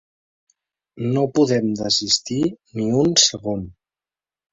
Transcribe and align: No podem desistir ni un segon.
No 1.17 1.25
podem 1.39 1.67
desistir 1.81 2.39
ni 2.79 2.87
un 3.03 3.13
segon. 3.25 3.63